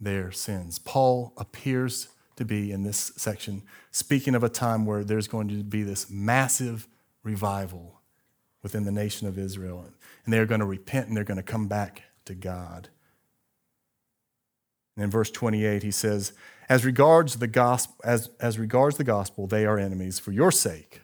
[0.00, 0.78] their sins.
[0.78, 5.62] Paul appears to be in this section speaking of a time where there's going to
[5.62, 6.88] be this massive
[7.24, 8.00] revival
[8.62, 9.84] within the nation of Israel.
[10.24, 12.88] And they're going to repent and they're going to come back to God.
[14.96, 16.32] And in verse 28, he says,
[16.68, 21.02] as regards the gospel, as, as regards the gospel, they are enemies for your sake.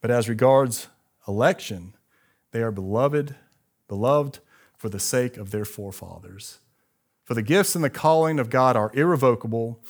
[0.00, 0.88] But as regards
[1.26, 1.94] election,
[2.52, 3.34] they are beloved,
[3.88, 4.38] beloved
[4.76, 6.58] for the sake of their forefathers.
[7.24, 9.82] For the gifts and the calling of God are irrevocable.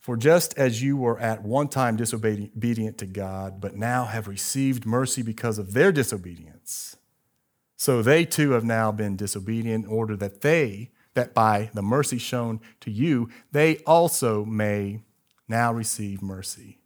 [0.00, 4.86] For just as you were at one time disobedient to God, but now have received
[4.86, 6.96] mercy because of their disobedience,
[7.76, 12.18] so they too have now been disobedient in order that they that by the mercy
[12.18, 15.00] shown to you, they also may
[15.48, 16.78] now receive mercy.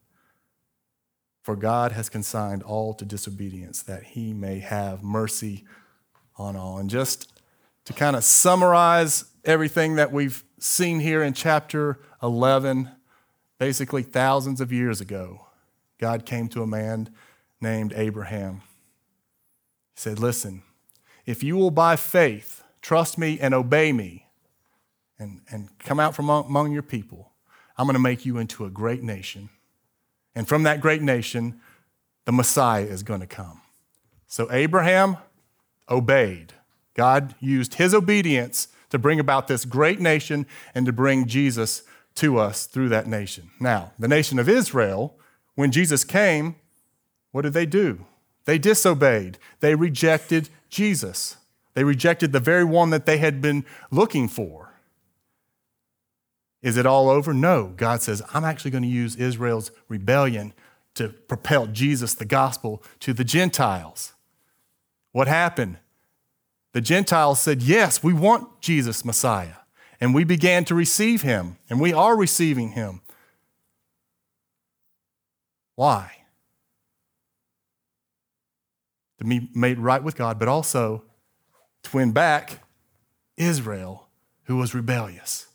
[1.43, 5.65] For God has consigned all to disobedience, that he may have mercy
[6.37, 6.79] on all.
[6.79, 7.33] And just
[7.85, 12.91] to kind of summarize everything that we've seen here in chapter 11,
[13.59, 15.47] basically thousands of years ago,
[15.99, 17.11] God came to a man
[17.61, 18.63] named Abraham.
[19.95, 20.63] He said, Listen,
[21.27, 24.27] if you will by faith trust me and obey me,
[25.19, 27.31] and, and come out from among, your people,
[27.79, 29.49] I'm going to make you into a great nation.
[30.35, 31.61] And from that great nation,
[32.25, 33.61] the Messiah is going to come.
[34.27, 35.17] So Abraham
[35.89, 36.55] obeyed.
[36.95, 41.83] God used his obedience to bring about this great nation and to bring Jesus
[42.17, 43.51] to us through that nation.
[43.61, 45.17] Now, the nation of Israel,
[45.55, 46.57] when Jesus came,
[47.31, 48.07] what did they do?
[48.45, 49.39] They disobeyed.
[49.61, 51.37] They rejected Jesus.
[51.75, 54.73] They rejected the very one that they had been looking for.
[56.63, 57.35] Is it all over?
[57.35, 57.73] No.
[57.77, 60.53] God says, I'm actually going to use Israel's rebellion
[60.95, 64.13] to propel Jesus, the gospel, to the Gentiles.
[65.13, 65.79] What happened?
[66.73, 69.57] The Gentiles said, Yes, we want Jesus, Messiah.
[70.01, 73.03] And we began to receive him, and we are receiving him.
[75.77, 76.13] Why?
[79.19, 81.05] To be made right with God, but also
[81.85, 82.61] to win back
[83.37, 84.09] Israel,
[84.45, 85.47] who was rebellious.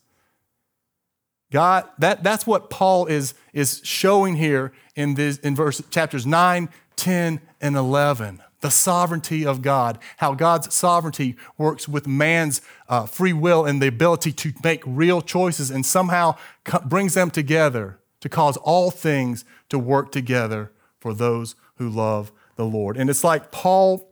[1.52, 6.70] God, that, that's what Paul is, is showing here in, this, in verse, chapters 9,
[6.98, 8.42] 10, and 11.
[8.60, 13.88] The sovereignty of God, how God's sovereignty works with man's uh, free will and the
[13.88, 19.46] ability to make real choices and somehow co- brings them together to cause all things
[19.70, 22.98] to work together for those who love the Lord.
[22.98, 24.10] And it's like Paul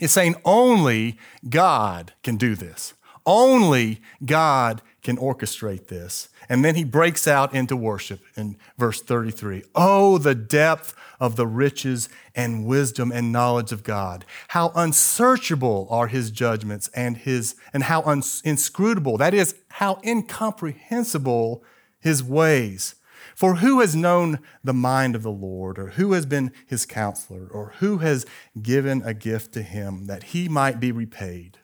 [0.00, 1.18] is saying only
[1.48, 2.94] God can do this.
[3.24, 6.28] Only God can orchestrate this.
[6.48, 9.64] And then he breaks out into worship in verse 33.
[9.74, 14.24] Oh, the depth of the riches and wisdom and knowledge of God.
[14.48, 18.02] How unsearchable are his judgments and his and how
[18.44, 21.64] inscrutable, that is, how incomprehensible
[21.98, 22.95] his ways.
[23.36, 27.46] For who has known the mind of the Lord, or who has been his counselor,
[27.46, 28.24] or who has
[28.62, 31.58] given a gift to him that he might be repaid?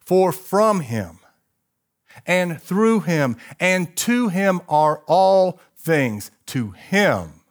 [0.00, 1.20] For from him
[2.26, 6.32] and through him and to him are all things.
[6.46, 7.42] To him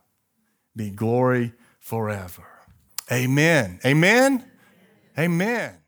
[0.76, 2.44] be glory forever.
[3.10, 3.80] Amen.
[3.86, 4.44] Amen.
[5.18, 5.81] Amen.